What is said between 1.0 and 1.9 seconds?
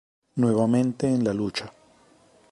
en la lucha.